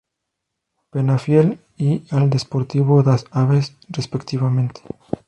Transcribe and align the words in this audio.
Penafiel 0.89 1.59
y 1.77 2.05
al 2.09 2.31
Desportivo 2.31 3.03
das 3.03 3.25
Aves, 3.29 3.75
respectivamente. 3.89 4.81